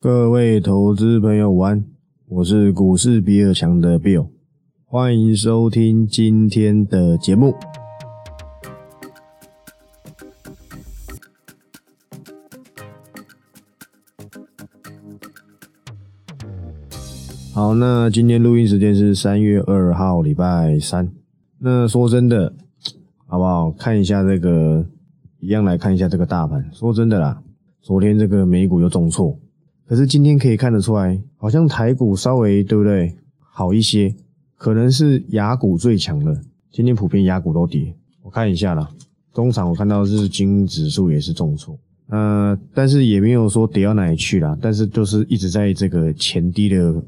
[0.00, 1.84] 各位投资朋友，晚安！
[2.28, 4.28] 我是股市比尔强的 Bill，
[4.84, 7.52] 欢迎收听今天的节目。
[17.52, 21.10] 好，那今天录音时间是三月二号，礼拜三。
[21.58, 22.54] 那说真的，
[23.26, 23.72] 好不好？
[23.72, 24.86] 看一下这个，
[25.40, 26.70] 一样来看一下这个大盘。
[26.72, 27.42] 说真的啦，
[27.82, 29.36] 昨天这个美股又重挫。
[29.88, 34.14] 可是今天可以看得出来，好像台股稍微对不对好一些，
[34.54, 36.38] 可能是雅股最强的。
[36.70, 38.86] 今天普遍雅股都跌，我看一下啦，
[39.32, 41.74] 中场我看到日经指数也是重挫，
[42.08, 47.02] 呃，但是也没有说跌到哪里去啦，但是就是一直在这个前低的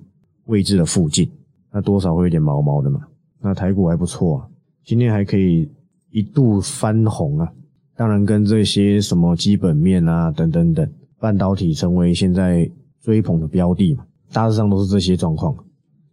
[0.46, 1.30] 位置的附近，
[1.70, 3.00] 那多少会有点毛毛的嘛。
[3.42, 4.48] 那台股还不错啊，
[4.86, 5.68] 今天还可以
[6.10, 7.52] 一度翻红啊，
[7.94, 10.90] 当然跟这些什么基本面啊等等等。
[11.20, 12.68] 半导体成为现在
[13.00, 15.54] 追捧的标的嘛，大致上都是这些状况。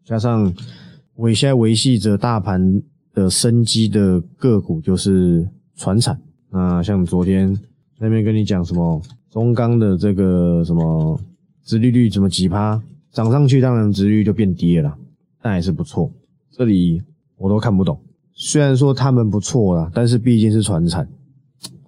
[0.04, 0.54] 加上
[1.16, 2.82] 维现在维系着大盘
[3.14, 6.20] 的生机的个股就是船产。
[6.50, 7.58] 那像昨天
[8.00, 11.20] 那边跟你讲什么中钢的这个什么
[11.64, 14.98] 殖利率怎么几趴涨上去，当然殖利率就变低了，
[15.42, 16.12] 但还是不错。
[16.52, 17.02] 这里
[17.38, 18.00] 我都看不懂。
[18.34, 21.08] 虽然说他们不错啦，但是毕竟是船产，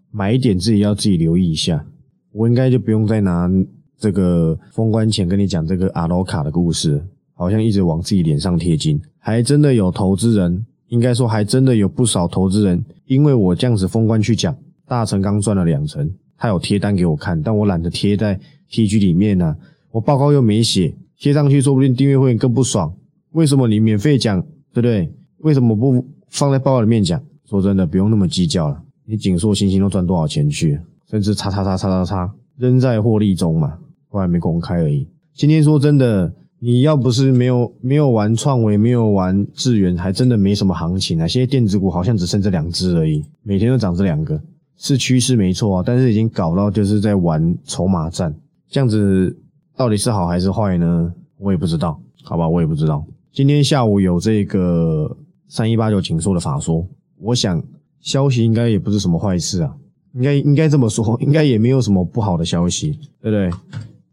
[0.10, 1.86] 买一点自己要自己留意一下。
[2.32, 3.50] 我应该就不用再拿
[3.98, 9.00] 这个封关前跟你讲这个阿罗卡的故事，好像一直往自己脸上贴金。
[9.18, 14.56] 还真的有投资人，应该说还真的有不少投资人，因为我这样子封关去讲，
[14.88, 18.40] 大成刚赚了两成，他有贴单给我看，但我懒得贴在
[18.72, 19.56] TG 里面呢，
[19.92, 22.94] 我报告又没写，贴上去说不定订阅会更不爽。
[23.32, 24.42] 为什么你免费讲，
[24.74, 25.12] 对不对？
[25.40, 27.22] 为什么不放在报告里面讲？
[27.46, 28.82] 说真的，不用那么计较了。
[29.06, 30.80] 你锦硕、星星都赚多少钱去？
[31.10, 33.80] 甚至叉叉叉叉叉叉仍在获利中嘛，
[34.12, 35.08] 我还没公开而已。
[35.34, 41.28] 今天说真的，你要不是没有没有玩创维，没有玩智源，还真的没什么行情啊。
[41.28, 44.40] 现在电子股好像只剩这两只而已，每天都涨这两个，
[44.78, 45.84] 是趋势没错啊。
[45.84, 48.36] 但是已经搞到就是在玩筹码战，
[48.70, 49.36] 这样子
[49.76, 51.12] 到底是好还是坏呢？
[51.40, 53.04] 我也不知道，好吧，我也不知道。
[53.32, 55.18] 今天下午有这个
[55.48, 56.86] 三一八九紧缩的法说，
[57.20, 57.64] 我想
[58.02, 59.74] 消息应该也不是什么坏事啊。
[60.14, 63.50] 应该应该这么说，应该也没有什么不好的消息，对不对？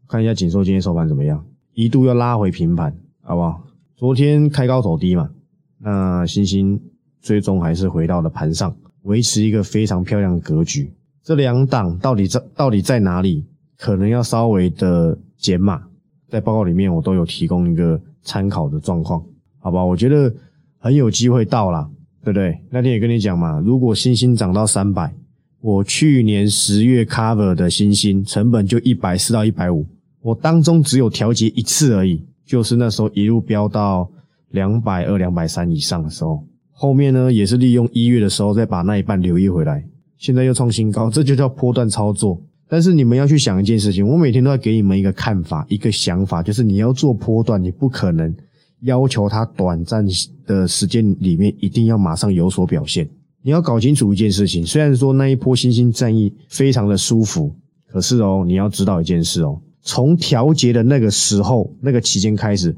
[0.08, 3.62] 看一下锦硕今天收盘怎么样，一度要拉回平盘，好不好？
[3.96, 5.30] 昨天开高走低嘛，
[5.78, 6.80] 那星星
[7.20, 10.92] 最终还是回到了盘上，维持一个非常漂亮的格局。
[11.24, 13.44] 这两档到底在到底在哪里？
[13.78, 15.82] 可能要稍微的减码，
[16.28, 19.24] 在报告里面我都有提供一个参考的状况，
[19.58, 19.84] 好吧？
[19.84, 20.32] 我觉得
[20.78, 21.90] 很有机会到了，
[22.22, 22.58] 对不对？
[22.70, 25.12] 那天也跟你讲嘛，如果星星涨到三百。
[25.60, 29.84] 我去年十月 cover 的新星成本就一百四到一百五，
[30.22, 34.08] 我当中只有调节一次而已，就是那时候一路飙到
[34.50, 39.84] 两百二、两百三以上的时候，后面呢也是利用一月的时候再把那一半留意回来，
[40.18, 42.40] 现在又创新高，这就叫波段操作。
[42.68, 48.34] 但是你们要去想一件事情，我每天都要给你们一个看法、一个想法，就是你要做波段，你不可能
[48.80, 50.04] 要求它短暂
[50.44, 53.08] 的时间里面一定要马上有所表现。
[53.46, 57.54] 你要搞清楚一件事情，虽然说那一波新兴战役非常的舒服，
[57.86, 62.76] 可是哦，你要知道一件事哦，从调节的那个时候那个期间开始，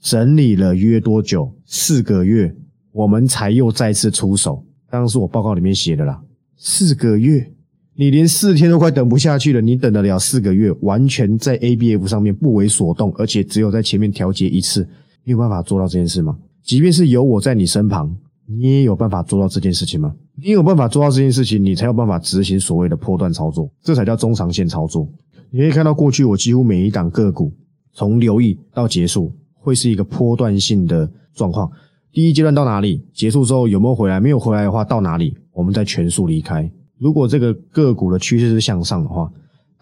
[0.00, 1.52] 整理了约多久？
[1.66, 2.50] 四个月，
[2.92, 4.64] 我们才又再次出手。
[4.88, 6.18] 当然是我报告里面写的啦，
[6.56, 7.52] 四个月，
[7.94, 10.72] 你连四天都快等不下去了，你等得了四个月？
[10.80, 14.88] 完全在 ABF 上面不为所动，而且只有在前面调节一次，
[15.24, 16.38] 你有办法做到这件事吗？
[16.64, 18.16] 即便是有我在你身旁。
[18.48, 20.14] 你也有办法做到这件事情吗？
[20.36, 25.08] 你有办法做到这件事情，你才有办法执行所谓的破断操作，这才叫中长线操作。
[25.50, 27.52] 你可以看到，过去我几乎每一档个股
[27.92, 31.70] 从留意到结束，会是一个波段性的状况。
[32.12, 34.20] 第一阶段到哪里，结束之后有没有回来？
[34.20, 36.70] 没有回来的话，到哪里，我们再全数离开。
[36.98, 39.30] 如果这个个股的趋势是向上的话，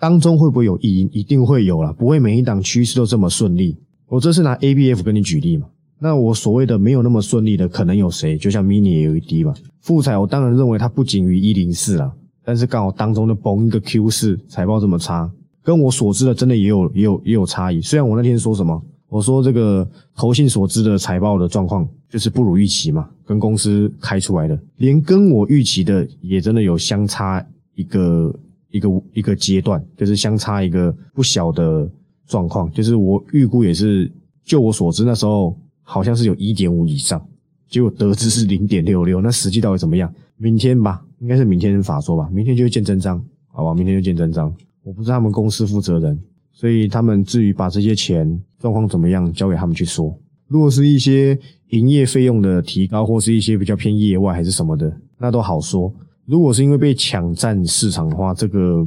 [0.01, 1.09] 当中会不会有异因？
[1.13, 3.77] 一定会有了，不会每一档趋势都这么顺利。
[4.09, 5.67] 我这是拿 A B F 跟你举例嘛。
[6.05, 8.37] 那我所谓的没有那么顺利的，可能有谁？
[8.37, 12.13] 就像 mini LED 嘛，富彩，我当然认为它不仅于一零四啦，
[12.45, 15.31] 但是刚好当中的崩一个 Q 四财报这么差，
[15.63, 17.81] 跟我所知的真的也有也有也有差异。
[17.81, 18.79] 虽然我那天说什么，
[19.09, 27.43] 我说这个投信所知的财报的状况就是不如预期嘛，跟公司开出来的，连跟我预期的也真的有相差
[27.77, 28.39] 一个
[28.71, 31.91] 一个一个阶段，就是相差一个不小的
[32.27, 34.13] 状况，就是我预估也是，
[34.45, 35.57] 就我所知那时候。
[35.85, 37.25] 好像是有一点五以上，
[37.69, 40.13] 结果得知是零点六六，那实际到底怎么样？
[40.37, 43.73] 明天吧，应该是明天法说吧，明天就会见真章，好吧？
[43.73, 44.53] 明天就见真章。
[44.83, 46.19] 我不是他们公司负责人，
[46.53, 50.19] 所以他们至于把这些钱状况怎么样，交给他们去说。
[50.49, 51.39] 如果是一些
[51.69, 55.93] 营业费用的提高，或是一些比较偏业外还是什么的，那都好说。
[56.27, 58.87] 如果是因为被抢占市场的话，这个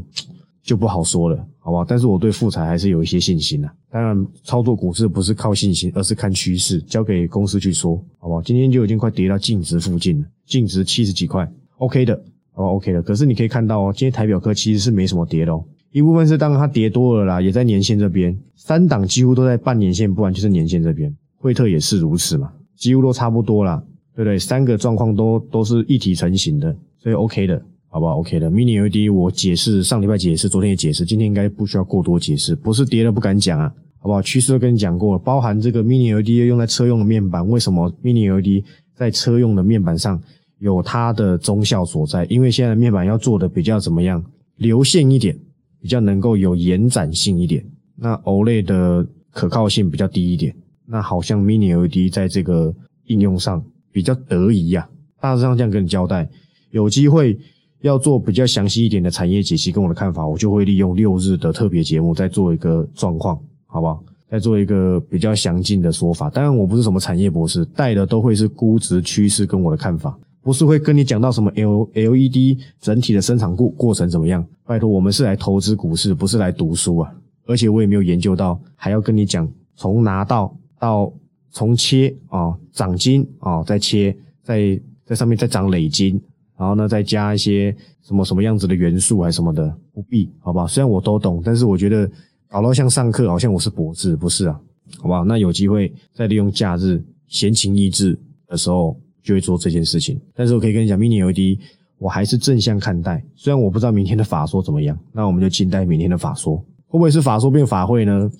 [0.67, 1.85] 就不好说了，好不好？
[1.85, 3.71] 但是我对富彩还是有一些信心的。
[3.89, 8.41] 当然，操作股市不是靠信心，而是看趋势，交给公司去说，好不好？
[8.41, 12.13] 今天就已经快跌到净值附近了，净值七十几块，OK 的，
[12.53, 13.01] 哦 OK 的。
[13.01, 15.63] 可是你可以看到哦，今天台表科其实是没什么跌的哦。
[15.93, 21.15] 一部分是当它跌多了啦，也在年线这边，三档几乎都在半年线，不然就是年线这边。
[21.37, 23.81] 惠特也是如此嘛，几乎都差不多啦，
[24.13, 24.37] 对不对？
[24.37, 28.49] 三个状况都都是一体成型的，所以 OK 的，好不好？OK 的。
[28.49, 34.21] Mini LED 我解释上礼拜解释，昨天也解释，今天应该不需要过多解释，不是跌了不敢讲啊，好不好？
[34.21, 38.63] 趋势都跟你讲过了，包含这个 Mini LED 用在车用的面板，为什么 Mini LED
[38.95, 40.21] 在车用的面板上
[40.59, 42.25] 有它的功效所在？
[42.25, 44.23] 因为现在的面板要做的比较怎么样，
[44.57, 45.37] 流线一点。
[45.79, 47.63] 比较能够有延展性一点，
[47.95, 50.53] 那 OLED 的可靠性比较低一点，
[50.87, 52.73] 那好像 Mini LED 在这个
[53.05, 54.89] 应用上比较得宜呀。
[55.21, 56.27] 大致上这样跟你交代，
[56.71, 57.37] 有机会
[57.81, 64.03] 要做比较详细一点的产业解析跟我的看法，我就会利用六日的特别节目再做一个状况，好不好？
[64.29, 66.29] 再做一个比较详尽的说法。
[66.29, 70.17] 当然我不是什么产业博士，带的都会是估值趋势跟我的看法。
[70.41, 74.45] 不是会跟你讲到什么 L L E D 整体的生产过过程怎么样？
[74.65, 77.13] 拜托，我们是来投资股市，不是来读书啊！
[77.45, 81.11] 而且我也没有研究到，还要跟你讲从拿到到
[81.51, 86.21] 从切啊长金啊再切，在在上面再长累金，
[86.57, 90.67] 然后呢再加一些什么什么样子的元素还是什么的，不必，好不好？
[90.67, 92.09] 虽然我都懂，但是我觉得
[92.47, 94.59] 搞到像上课，好像我是博士，不是啊？
[94.97, 95.23] 好不好？
[95.23, 98.99] 那有机会再利用假日闲情逸致的时候。
[99.23, 101.59] 就会做这件事情，但是我可以跟你讲，Mini LED
[101.97, 103.21] 我还是正向看待。
[103.35, 106.55] 虽然我不知道明天的法说怎么样，那我们就静待明天的法说，
[106.87, 108.31] 会不会是法说变法会呢？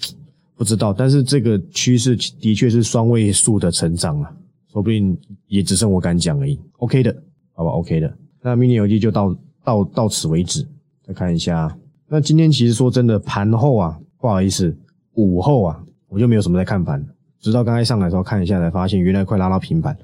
[0.56, 0.94] 不知道。
[0.94, 4.32] 但是这个趋势的确是双位数的成长啊，
[4.72, 5.18] 说不定
[5.48, 6.58] 也只剩我敢讲而已。
[6.78, 7.14] OK 的，
[7.58, 8.14] 好吧，OK 的。
[8.44, 10.66] 那 Mini LED 就到到到此为止。
[11.04, 11.76] 再看一下，
[12.08, 14.78] 那今天其实说真的，盘后啊，不好意思，
[15.16, 17.04] 午后啊，我就没有什么在看盘，
[17.40, 19.98] 直到刚才上来的时候看一下，才发现原来快拉到平盘。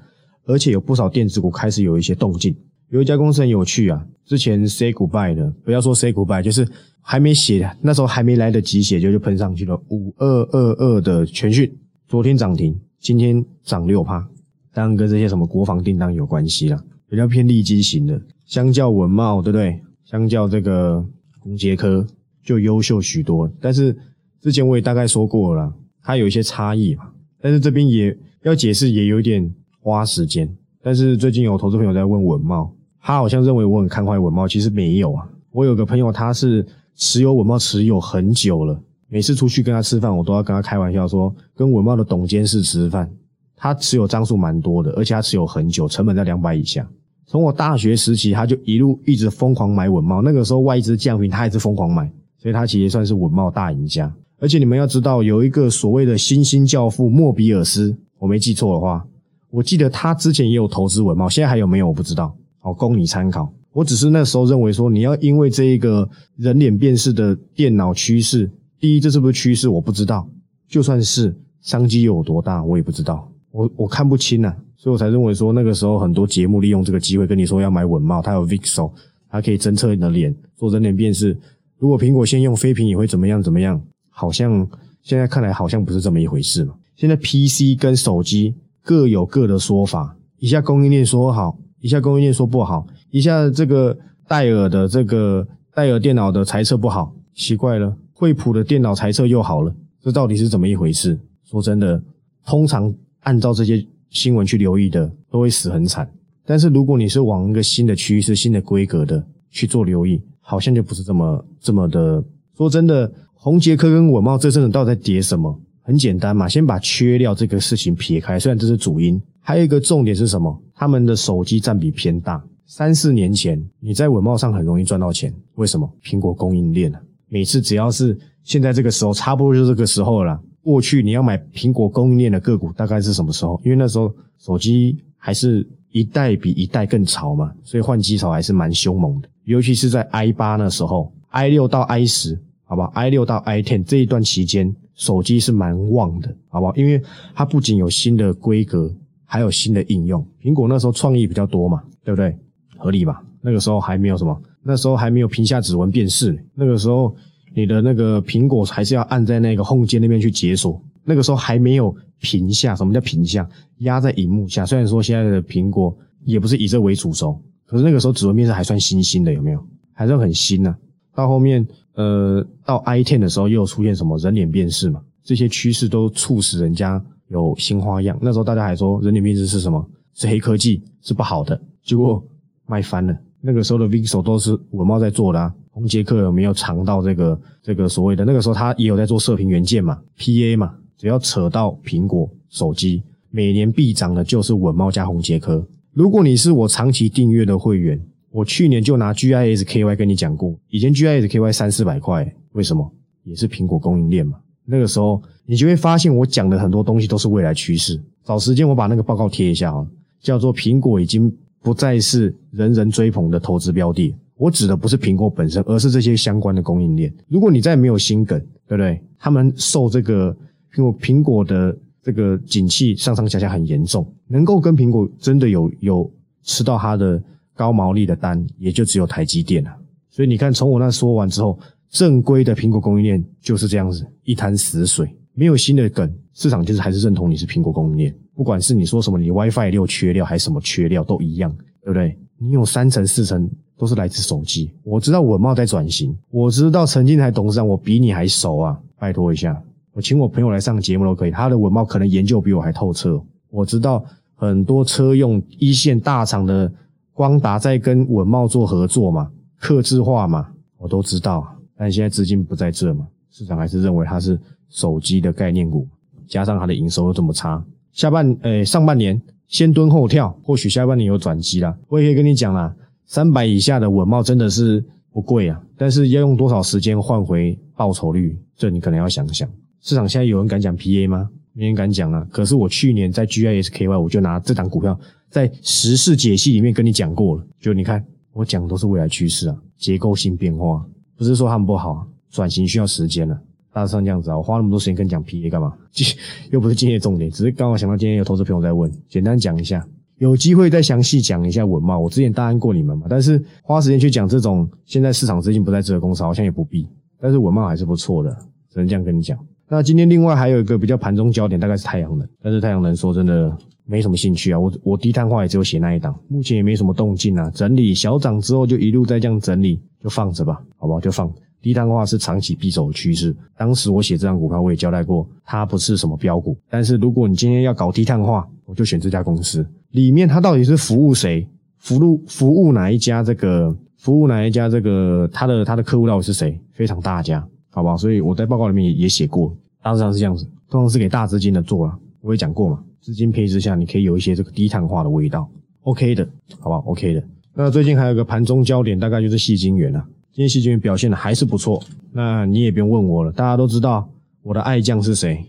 [0.46, 2.56] 而且有不少电子股开始有一些动静，
[2.88, 6.66] 有一家公司很有趣啊，之前 say goodbye 的，不要说 say goodbye，就是
[7.00, 11.70] 还没写，那时候还没来得及写就就喷上去了，五二二二的全讯，
[12.08, 14.26] 昨天涨停，今天涨六趴，
[14.72, 19.80] 当然跟这些什么国防订单有关系啦，比较偏利基型的，相较文茂，对不对？
[20.04, 21.04] 相较这个
[21.40, 22.06] 宏杰科
[22.42, 23.96] 就优秀许多，但是
[24.40, 25.72] 之前我也大概说过了，
[26.02, 27.10] 它有一些差异嘛，
[27.40, 29.54] 但是这边也要解释，也有点。
[29.86, 30.48] 花时间，
[30.82, 35.28] 但是最近有投资朋友在问文茂，他好像认为我很看坏文茂，其实没有啊。
[35.50, 36.66] 我有个朋友，他是
[36.96, 43.06] 持有文茂持有很久了，每次出去跟他吃饭，我都要跟他开玩笑说，跟文茂的董监事吃饭。
[43.56, 46.88] 他持有张数蛮多的，而且他持有很久，成本在两百以下。
[47.26, 54.12] 从我大学时期，他就一路一直疯狂买文茂，那个时候外资降平，他也是疯狂买，所以他其实算是文茂大赢家。
[54.38, 59.04] 而且你们要知道，有一个所谓的新兴教父莫比尔斯，我没记错的话。
[59.50, 63.50] 我记得他之前也有投资文茂，现在还有没有我不知道，好供你参考。
[63.72, 70.28] 我只是那时候认为说，你要因为这一个人脸辨识的电脑趋势，第一这是不是趋势我不知道，
[70.68, 78.90] 就算是商机有多大我也不知道，我我看不清啊，所以我才认为说那个时候很多节目利用这个机会跟你说要买稳帽，它有 Vixl，
[79.30, 81.38] 它可以侦测你的脸做人脸辨识。
[81.78, 83.80] 如果苹果先用飞屏也会怎么样怎么样？
[84.10, 84.68] 好像
[85.02, 86.74] 现在看来好像不是这么一回事嘛。
[86.96, 88.56] 现在 PC 跟手机。
[88.86, 93.96] 各有各的说法，一下供应链说好，一下供应链说不好，一下这个
[94.28, 101.18] 戴尔的这个戴尔电脑的裁测不好，奇怪了，惠普的电脑裁测又好了，这到底是怎么一回事？
[101.44, 101.98] 说真的，
[102.44, 102.92] 通常
[103.24, 106.08] 按照这些新闻去留意的，都会死很惨。
[106.46, 112.22] 但是如果你是往一个新的趋势、新的规格的去做留意，好像就不是这么这么的。
[112.56, 115.58] 说真的，红杰科跟稳茂这阵子到底在跌什么？
[115.82, 120.62] 很简单嘛，先把缺料这个事情撇开，虽然这是主因，还有一个重点是什么？
[120.74, 122.42] 他们的手机占比偏大。
[122.66, 125.90] 三四年前你在稳茂上很容易赚到钱，为什么？
[126.02, 130.40] 苹果供应链啊，每次只要是现在这个时候，差不多就这个时候了。
[130.64, 133.60] 过去你要买苹果供应链的个股，大概是什么时候？
[133.62, 139.28] 因为那时候手机还是一代比一代更潮嘛，所以换机潮还是蛮凶猛的。
[139.44, 144.74] 尤其是在 i 八那时候，i 六到 i 十，好吧，i 六到 i ten 这一段期间。
[144.96, 146.76] 手机是蛮旺的，好不好？
[146.76, 147.02] 因为
[147.34, 148.94] 它不仅有新的规格，
[149.24, 150.24] 还有新的应用。
[150.40, 152.38] 苹果那时候创意比较多嘛，对不对？
[152.76, 153.20] 合理吧？
[153.40, 157.12] 那个时候还没有什么，那时候还没有屏下指纹辨识，那个时候
[157.54, 160.80] 你的那个苹果还是要按在那个 home 键那边去解锁。
[161.04, 163.48] 那个时候还没有屏下，什么叫屏下？
[163.78, 164.64] 压在荧幕下。
[164.64, 169.62] 虽然说现在的苹果也不是以这为主轴，可是那个时候指纹辨识还算新兴的，有没有？
[169.92, 170.74] 还算很新呢。
[171.14, 175.00] 到后面，呃，到 i ten 的时候又出现什么人脸辨识嘛？
[175.22, 178.18] 这些趋势都促使人家有新花样。
[178.20, 179.86] 那时候大家还说人脸辨识是什么？
[180.14, 181.60] 是黑科技，是不好的。
[181.84, 182.22] 结果
[182.66, 183.14] 卖翻了。
[183.40, 185.54] 那个时候的 VIXO 都是文茂在做的啊。
[185.74, 188.24] 红杰克有没有尝到这个这个所谓的？
[188.24, 190.72] 那个时候他也有在做射频元件嘛，PA 嘛。
[190.96, 195.66] 只要扯到苹果手机，每年必涨的就是稳茂加红杰科。
[195.92, 198.00] 如果你是我长期订阅的会员，
[198.30, 202.88] 我去年就拿 GISKY 跟你讲过，以前 GISKY 三四百块，为什么？
[203.24, 204.38] 也是苹果供应链嘛。
[204.64, 208.00] 那个时候你就会发现我讲的很多东西都是未来趋势。
[208.24, 209.84] 找时间我把那个报告贴一下啊，
[210.20, 214.14] 叫做苹果已经不再是人人追捧的投资标的。
[214.36, 217.12] 我指的不是苹果本身，而是这些相关的供应链。
[217.28, 219.00] 如果你再没有心梗，对不对？
[219.18, 220.36] 他们受这个。
[220.76, 226.12] 苹果苹果的这个景气上上下下很严重，能够跟苹果真的有有
[226.42, 227.22] 吃到它的
[227.54, 229.70] 高毛利的单，也就只有台积电了。
[230.10, 231.56] 所以你看，从我那说完之后，
[231.90, 238.12] 正规的苹果供应链就是这样子一滩死水，没有新的梗，市场就是还是认同你是苹果供应链。
[238.34, 242.18] 不管是你说什么，你 WiFi 六缺料还是什么缺料，都一样，对不对？
[242.36, 244.70] 你有三层四层都是来自手机。
[244.82, 249.60] 我知道稳茂在转型，我知道陈金台董事长我比你还熟啊，拜托一下。
[249.92, 253.20] 我请我朋友来上节目都可以，他的文茂可能研究比我还透彻。
[253.50, 254.04] 我知道
[254.34, 256.70] 很多车用一线大厂的
[257.12, 261.46] 光达在跟文茂做合作嘛，刻制化嘛，我都知道。
[261.76, 264.38] 但现在资金不在这嘛，市场还是认为它是
[264.68, 265.86] 手机的概念股，
[266.26, 271.76] 加上它的营收又这么差，下半诶上半年先蹲后跳，或许下半年有转机啦。
[271.88, 272.74] 我也可以跟你讲啦，
[273.06, 279.48] 三百以下的文茂真的是不贵啊，但是要用多少时间换回报酬率，这你可能要想想。
[279.80, 281.28] 市场现在有人敢讲 PA 吗？
[281.52, 282.26] 没人敢讲啊。
[282.30, 287.46] 可是我去年在 GISKY 我就拿这档股票在时事解析里面跟你讲过了。
[287.60, 290.84] 就你看，我讲都是未来趋势啊，结构性变化，
[291.16, 293.38] 不是说他们不好，转型需要时间了。
[293.72, 295.72] 大致上这样子啊，我花那么多时间跟你讲 PA 干嘛？
[296.50, 299.86] 又不是今天重点，只是刚好想到今天有投资朋友在问，简单讲一下，
[300.18, 301.98] 有机会再详细讲一下文茂。
[301.98, 306.88] 我之前答应过你们嘛，但是花时间去讲这种现在市场资金不在这个公司，好像也不必。
[307.20, 308.30] 但是文茂还是不错的，
[308.70, 309.38] 只能这样跟你讲。
[309.68, 313.56] 那今天另外还有一个比较盘中焦点，大概是太阳能，但是太阳能说真的
[313.86, 314.60] 没什么兴趣啊。
[314.60, 317.50] 我我低碳化也只有写那一档，目前也没什么动静啊。
[317.54, 321.00] 整理小涨之后就一路在这样整理，就放着吧，好不好？
[321.00, 321.32] 就放。
[321.64, 323.34] 低碳化是长期必走的趋势。
[323.56, 326.54] 当时我写这张股票，我也交代过，它不是什么标股。
[326.68, 329.66] 但是如果你今天要搞低碳化，我就选这家公司。
[329.92, 331.48] 里面它到底是服务谁？
[331.78, 333.22] 服务服务哪一家？
[333.22, 334.68] 这个服务哪一家？
[334.68, 336.60] 这个它的它的客户到底是谁？
[336.74, 337.42] 非常大家。
[337.70, 337.96] 好不好？
[337.96, 341.98] 所以我在报告里面也也写过，大致上是这样子，通常是给大资金的做了。
[342.20, 345.48] 我也讲过嘛，资金配置下你可以有一些这个低碳化的味道
[345.84, 346.28] ，OK 的，
[346.60, 347.24] 好不好？OK 的。
[347.54, 350.04] 那最近还有个盘中焦点，大概就是细晶圆了。
[350.34, 351.80] 今天细晶圆表现的还是不错。
[352.10, 354.08] 那你也不用问我了，大家都知道
[354.42, 355.46] 我的爱将是谁？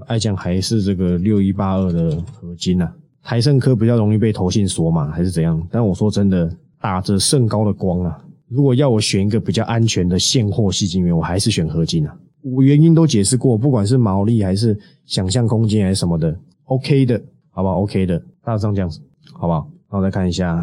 [0.00, 2.92] 爱将还是这个六一八二的合金啊？
[3.22, 5.66] 台盛科比较容易被投信锁嘛，还是怎样？
[5.70, 8.22] 但我说真的，打着甚高的光啊。
[8.48, 12.14] 如果要我选一个比较安全的现货细晶圆，我还是选合金啊。
[12.42, 19.00] 我原因都解释过，不管是毛利还是想象空间还是什么的，OK 的，好不好？OK 的，大致上这样子，
[19.32, 19.66] 好不好？
[19.90, 20.62] 那我再看一下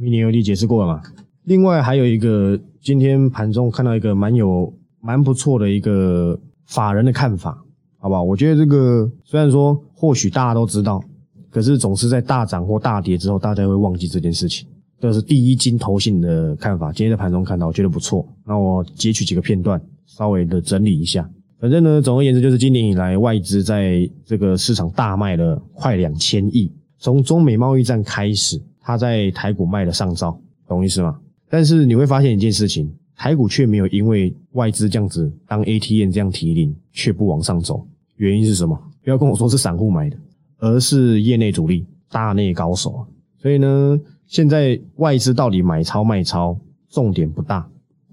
[0.00, 1.02] miniud 解释过了嘛？
[1.50, 7.60] 另外还有一个，今天盘中看到一个蛮有蛮不错的一个法人的看法，
[7.98, 8.22] 好不好？
[8.22, 11.02] 我觉得这个虽然说或许大家都知道，
[11.50, 14.68] 可是总是在大涨或大跌之后，大家会忘记这件事情。
[15.00, 18.24] 这是第一金投信的看法，今天在盘中看到，我觉得不错。
[18.46, 21.28] 那我截取几个片段，稍微的整理一下。
[21.58, 26.70] 反正呢，总而言之，就是今年以来外资在这个市场大卖了快两千亿。
[27.00, 31.18] 从中美贸易战开始，它在台股卖了上兆，懂意思吗？
[31.50, 37.84] 但是你会发现一件事情，台股却没有因为外资这样子当 ATM 这样提领，却不往上走。
[38.16, 38.80] 原因是什么？
[39.02, 40.16] 不要跟我说是散户买的，
[40.58, 43.04] 而是业内主力、大内高手。
[43.36, 44.00] 所以呢？
[44.26, 46.56] 现在外资到底买超卖超，
[46.88, 47.68] 重点不大，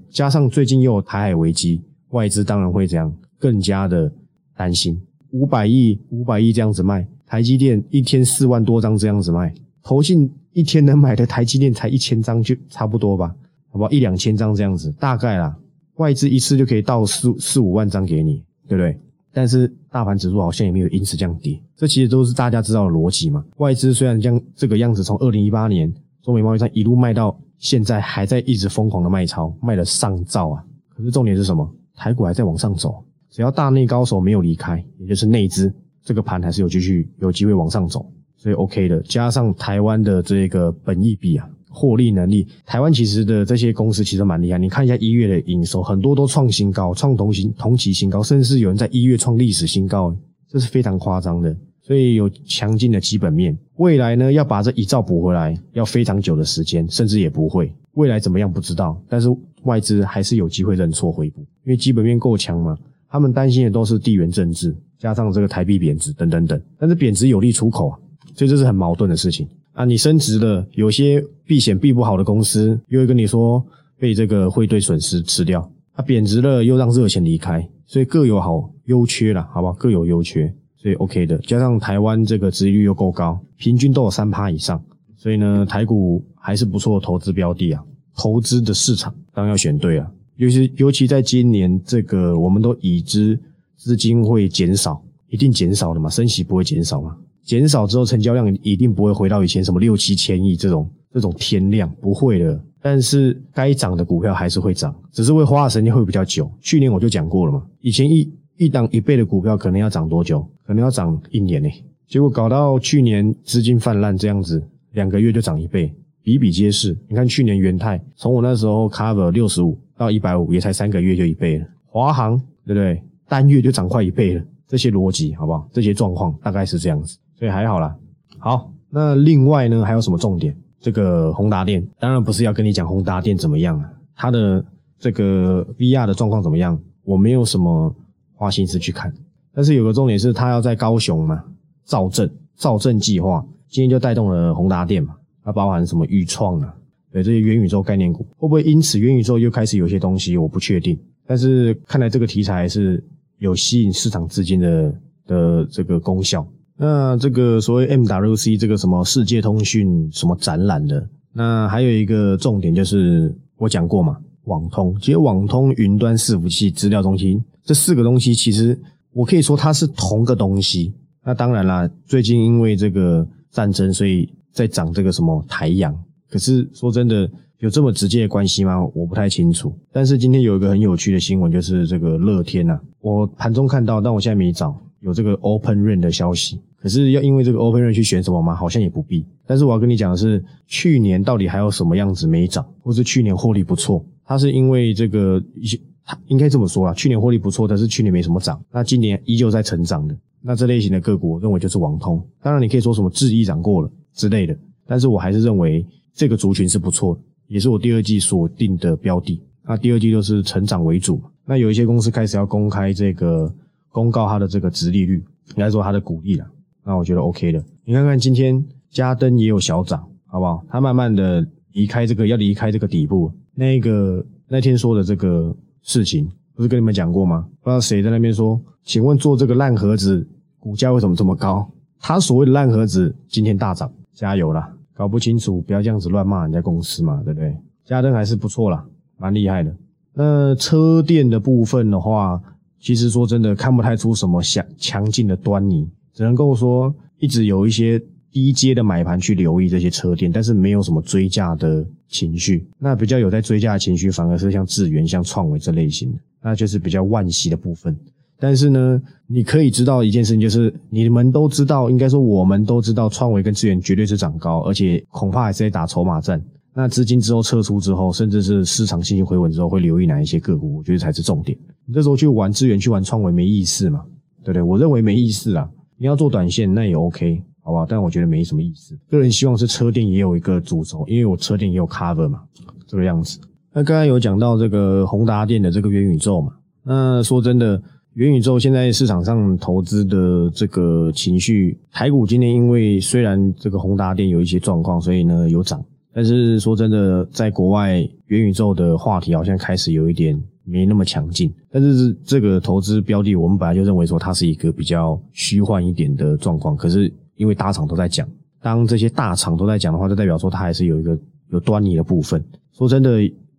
[0.10, 1.79] 加上最近又有台海危机，
[2.10, 4.12] 外资当然会这样更加的
[4.56, 5.00] 担心。
[5.29, 9.53] 五百亿、五百亿这样子卖，台积电一天四万多张这样子卖，
[9.84, 13.27] 投信一天能买的台积电才一千张就差不多吧，
[13.69, 13.91] 好不好？
[13.91, 15.55] 一两千张这样子，大概啦，
[15.97, 18.99] 外资一次就可以到四四五万张给你，对不对？
[19.31, 23.45] 但是大盘指数好像也没有因此降跌，这其实都是大家知道的逻辑嘛。
[23.57, 25.93] 外资虽然将这个样子从二零一八年。
[26.23, 30.61] 中美贸易战一路卖到现在，还在一直疯狂的卖超，卖了上兆啊！
[30.89, 31.65] 可是重点是什么？
[31.95, 35.73] 台股还在往上走，只要大内高手没有离开，也就是内资，
[36.03, 39.01] 这个盘还是有继续有机会往上走，所以 OK 的。
[39.01, 44.58] 加上台湾的这个本益比啊，获利能力，台湾其实的这些公司其实蛮厉害。
[44.58, 50.15] 你看一下一月的营收，很多都创新高，创同新同期新高，甚至是有人在一月创历史新高，
[50.48, 51.56] 这是非常夸张的。
[51.82, 57.74] 所以有强劲的基本面，未来呢要把这一兆补回来，要非常久的时间，甚至也不会。
[57.94, 59.29] 未来怎么样不知道，但是
[59.63, 62.77] 外资还是有机会认错回补，因为基本面够强嘛。
[63.10, 66.62] 他们担心的都是地缘政治，加上这个台币贬值等等等。
[66.77, 67.98] 但是贬值有利出口啊，
[68.36, 69.86] 所以这是很矛盾的事情啊。
[69.86, 73.65] 你升值了，有些避险避不好的公司又会跟你说
[74.00, 79.74] 被这个汇兑损失吃掉，啊贬值了又让热钱离开，所以各有好优缺啦，好不好？
[79.74, 80.53] 各有优缺。
[80.79, 84.79] 所以 OK 的，加上台湾这个殖利率又够高，平均都有三趴以上，
[85.17, 87.84] 所以呢，台股还是不错投资标的啊。
[88.15, 93.39] 投资的市场当然要选对啊，尤其尤其在今年这个，我们都已知
[93.75, 102.63] 资金会减少，一定减少的嘛，升息不会减少嘛，减少之后成交量一定不会回到以前什么六七千亿这种这种天量，不会的。
[102.79, 106.47] 但是该涨的股票还是会涨，只是会花的时间会比较久。
[106.61, 108.31] 去年我就讲过了嘛，以前一。
[108.59, 110.43] 一档一倍的股票可能要涨多久？
[110.65, 111.69] 可能要涨一年呢。
[112.07, 114.59] 结果搞到去年资金泛滥这样子，
[114.93, 116.97] 两个月就涨一倍，比比皆是。
[117.07, 121.67] 你看去年元泰，从我那时候 cover 六十五到一百五，也才三个月就一倍了。
[121.85, 122.35] 华航
[122.65, 122.99] 对不对？
[123.29, 124.43] 单月就涨快一倍了。
[124.67, 125.69] 这些逻辑好不好？
[125.71, 127.96] 这些状况大概是这样子，所以还好啦。
[128.39, 130.56] 好，那另外呢还有什么重点？
[130.79, 134.63] 这个宏达电，当然不是要跟你讲宏达电怎么样啊，它的
[135.00, 136.79] 这个 VR 的状况怎么样？
[137.03, 137.96] 我没有什么。
[138.39, 139.12] 花心思去看，
[139.51, 141.44] 但是有个重点是，它要在高雄嘛，
[141.84, 146.72] 造镇造镇计划，今天就带动了宏达电嘛，它包含什么预创啊，
[147.12, 150.96] 对这些元宇宙概念股，会不会因此元宇宙又开始有些东西，我不确定。
[151.25, 153.03] 但是看来这个题材是
[153.39, 156.48] 有吸引市场资金的的这个功效。
[156.77, 167.43] 那这个所谓 MWC 这个什么世界通讯什么展览的，那还有一个重点就是我讲过嘛，网通，其实网通云端伺服器资料中心。
[167.63, 168.80] 这四个东西其实
[169.12, 170.93] 我可以说它是同个东西。
[171.25, 175.93] 那当然啦，最近因为这个战争，所以在涨这个什么台阳。
[176.30, 178.82] 可是说真的，有这么直接的关系吗？
[178.93, 179.73] 我不太清楚。
[179.91, 186.62] 但是今天有一个很有趣的新闻，就是这个乐天呐，我盘中看到，但我现在没找有这个 Open r a n 的消息。
[186.79, 188.55] 可是要因为这个 Open r a n 去选什么吗？
[188.55, 189.25] 好像也不必。
[189.45, 195.79] 但是我要跟你讲的是，去年到底还有什么样子没涨，或是去年获利不错，它是因为这个一些。
[196.27, 200.17] 应该这么说啊，去年获利不错，但是去年没什么涨，那今年依旧在成长的。
[200.41, 202.25] 那这类型的个股，我认为就是网通。
[202.41, 209.41] 当然，你可以说什么质疑涨过了之类的，但是我还是认为这个族群是不错的，也是我第二季锁定的标的。
[209.65, 211.21] 那第二季就是成长为主。
[211.43, 213.53] 那有一些公司开始要公开这个
[213.89, 215.15] 公告它的这个值利率，
[215.49, 216.45] 应该说它的股利了。
[216.88, 217.63] 那我觉得 OK 的。
[217.86, 220.63] 你看看今天嘉登也有小涨，好不好？
[220.67, 223.32] 它慢慢的离开这个要离开这个底部。
[223.54, 225.56] 那个那天说的这个。
[225.84, 227.47] 事情不是跟你们讲过吗？
[227.62, 230.28] 不知道谁在那边说，请问做这个烂盒子
[230.60, 231.65] 股价为什么这么高？
[231.97, 234.69] 他所谓的烂盒子今天大涨，加油啦！
[234.93, 237.56] 搞不清楚不要这样子乱骂人家公司嘛，对不对？
[237.86, 238.86] 嘉登还是不错啦，
[239.17, 239.73] 蛮厉害的。
[240.13, 242.41] 那车电的部分的话，
[242.82, 248.01] 其实说真的看不太出什么强强劲的端倪，只能够说一直有一些。
[248.30, 252.67] 低阶的买盘去留意这些车店，但是没有什么追价的情绪。
[252.77, 257.97] 那比较有在追价的情绪，反而是像智源、像创维这类型的，那就是比较惋惜的部分。
[258.38, 266.39] 但是呢，你可以知道一件事情，就是你们都知道，应该说我们都知道，创维跟智源绝对是涨高，而且恐怕还是在打筹码战。
[266.75, 270.77] 那资金之后撤出之后，甚至是市场信心回稳之后，会留意哪一些个股？
[270.77, 271.58] 我觉得才是重点。
[271.86, 274.03] 你这时候去玩智源、去玩创维没意思嘛？
[274.43, 274.62] 对不对？
[274.62, 275.67] 我认为没意思啊。
[275.97, 277.41] 你要做短线，那也 OK。
[277.62, 278.97] 好吧，但我觉得没什么意思。
[279.10, 282.41] 个人希望是车店也有一个主轴，因为我车店也有 cover 嘛，
[282.86, 283.39] 这个样子。
[283.73, 287.81] 那刚刚有讲到这个宏达电的这个元宇宙嘛，那说真的，
[288.13, 295.83] 元宇宙现在市场上投资的这个情绪，台股今天因为虽然这个宏达电有一些状况，所以呢有涨，
[296.13, 301.51] 但是说真的，在国外元宇宙的话题好像开始有一点没那么强劲。
[301.71, 307.12] 但是这个投资标的，我们本来就认为说它是一个比较虚幻一点的状况，可是。
[307.38, 308.27] 因为大厂都在讲，
[308.63, 311.15] 当这些大厂都在讲的话，就代表说它还是有一个
[311.51, 312.43] 有端倪的部分。
[312.73, 313.12] 说真的，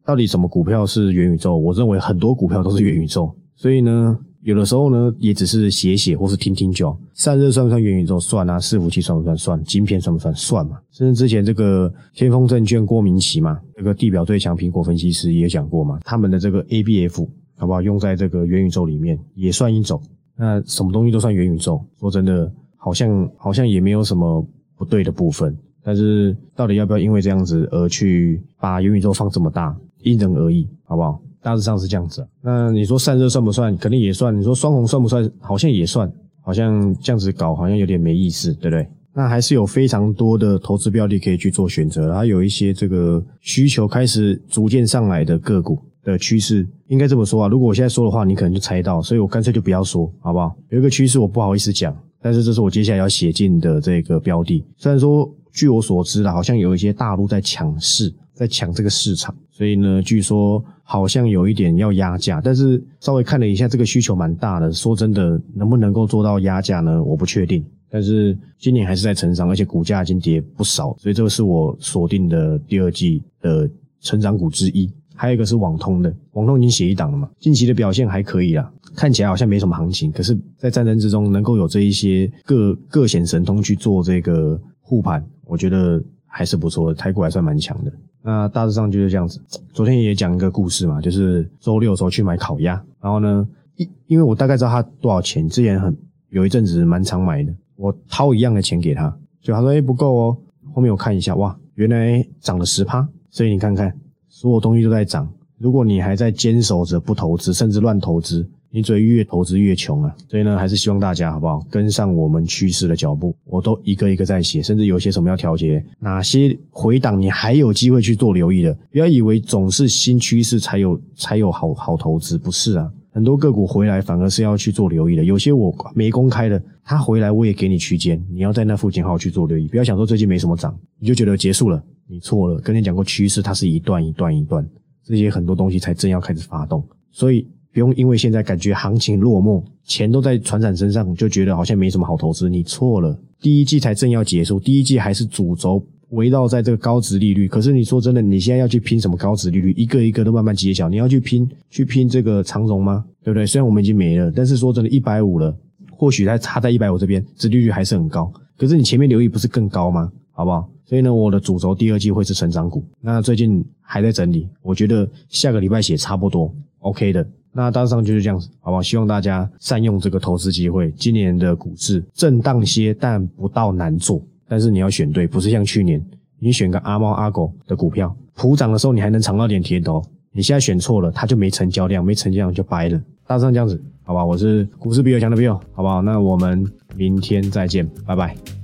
[0.05, 1.57] 到底什么股票是元宇宙？
[1.57, 3.33] 我认为很多股票都是元宇宙。
[3.55, 6.99] 所以呢，有的时候呢，也只是写写或是听听就好。
[7.13, 8.21] 散热算不算元宇宙？
[8.21, 8.59] 算啊。
[8.59, 9.37] 伺服器算不算？
[9.37, 9.65] 算。
[9.65, 10.33] 晶片算不算？
[10.35, 10.79] 算嘛。
[10.93, 17.83] 甚至之前这个天风证券郭明奇嘛，这个地表最强苹果分析师也讲过嘛，他们的这个 ABF 好不好？
[17.83, 20.01] 用在这个元宇宙里面也算一种。
[20.37, 21.85] 那什么东西都算元宇宙？
[21.99, 24.47] 说真的，好像好像也没有什么
[24.77, 25.57] 不对的部分。
[25.83, 29.77] 但是到底要不要因为这样子而去把元宇宙放这么大？
[30.03, 31.21] 因人而异，好不好？
[31.43, 32.27] 大致上是这样子。
[32.43, 33.77] 那你说散热算不算？
[33.77, 34.37] 肯定也算。
[34.39, 35.31] 你说双红算不算？
[35.41, 36.11] 好像也算。
[36.41, 38.89] 好像这样子搞好像有点没意思，对不对？
[39.13, 42.09] 那还是有非常多的投资标的可以去做选择。
[42.09, 47.49] 然后有一些这个需求开始逐渐上来的个股的趋势，应该这么说啊。
[47.49, 50.57] 如果我现在说的话，你可能就猜到，所以我干脆就不要说，好不好？
[50.71, 54.65] 有一个趋势我不好意思讲，但是这是我接下来要写进的这个标的。
[54.79, 58.15] 虽然说据我所知啦，好像有一些大陆在抢市。
[58.39, 64.73] 在抢这个市场，所以呢，据说好像有一点要压价，但是稍微看了一下，这个需求蛮大的。
[64.73, 67.03] 说真的，能不能够做到压价呢？
[67.03, 67.65] 我不确定。
[67.91, 73.69] 但是今年还是在成长，而且股价已经跌不少，所以这个是我锁定的第二季的
[74.01, 74.89] 成长股之一。
[75.17, 87.93] 还有一个是网通的，网通已经写一档了嘛，近期的表现还可以啊，看起来好像没什么行情，可是，在战争之中能够有这一些各各显神通去做这个护盘，我觉得还是不错的，台股还算蛮强的。
[88.23, 89.41] 那大致上就是这样子。
[89.73, 95.97] 昨天也讲一个故事嘛，就是周六的时候去买烤鸭，然后呢，因因为我大概知道他多少钱，之前很
[96.31, 100.37] 有一阵子蛮常买的，我掏一样的钱给他，就他说哎不够哦，
[100.75, 103.95] 后面我看一下，哇，原来涨了十趴，所以你看看，
[104.29, 105.29] 所有东西都在涨。
[105.59, 108.49] 如果你还在坚守着不投资，甚至乱投资。
[108.79, 110.17] 你只会越投资越穷啊！
[110.29, 113.35] 所以呢，还是希望大家好不好跟上我们趋势的脚步。
[113.45, 118.73] 我都一个一个在写，甚至有些什么要调节，哪些回档你还有机会去做留意的。
[118.93, 122.89] 不要以为总是新趋势才有才有好好投资，不是啊！
[123.11, 125.25] 很多个股回来反而是要去做留意的。
[125.25, 129.67] 有些我没公开的，它回来我也给你区间，你要在那附近好好去做留意。
[129.67, 132.61] 不要想说最近没什么涨，你就觉得结束了，你错了。
[132.61, 134.65] 跟你讲过趋势，它是一段一段一段，
[135.05, 137.45] 这些很多东西才正要开始发动，所以。
[137.73, 142.49] 不用因为现在感觉行情落寞，钱都在船长身上，就觉得好像没什么好投资。
[142.49, 147.47] 你错了，第一季才正要结束，第一季还是主轴围绕在这个高值利率。
[147.47, 149.73] 可是你说真的，你现在要去拼什么高值利率？
[149.73, 150.89] 一个一个都慢慢揭晓。
[150.89, 153.05] 你要去拼去拼这个长荣吗？
[153.23, 153.47] 对不对？
[153.47, 155.55] 虽然我们已经没了，但是说真的，一百五了，
[155.91, 158.33] 或许它差在一百五这边，值利率还是很高。
[158.57, 160.11] 可是你前面留意不是更高吗？
[160.33, 160.69] 好不好？
[160.87, 162.83] 所以呢，我的主轴第二季会是成长股。
[163.03, 167.27] 那最近还在整理，我觉得下个礼拜写差不多 OK 的。
[167.59, 168.81] 那大致上就是这样子，好不好？
[168.81, 170.93] 希望大家善用这个投资机会。
[170.93, 174.23] 今年的股市震荡些，但不到难做。
[174.47, 176.01] 但是你要选对，不是像去年，
[176.39, 180.01] 你选个阿猫阿狗的股票，普涨的时候你还能尝到点甜头。
[180.31, 183.01] 你现在选错了，它就没成交量，没成交量就掰了。
[183.27, 184.25] 大致上这样子，好吧？
[184.25, 186.01] 我是股市比较强的朋友，好不好？
[186.01, 188.58] 那我们明天再见，拜拜。